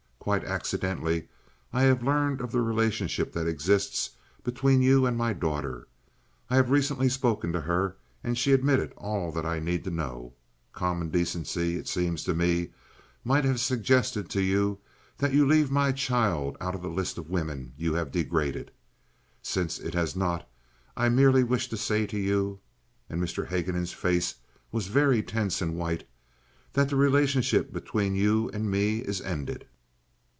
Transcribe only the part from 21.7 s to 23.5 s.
say to you"—and Mr.